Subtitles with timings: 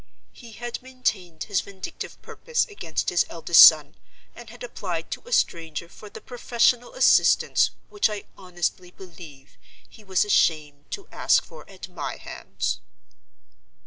[0.33, 3.93] He had maintained his vindictive purpose against his eldest son,
[4.35, 10.03] and had applied to a stranger for the professional assistance which I honestly believe he
[10.03, 12.79] was ashamed to ask for at my hands.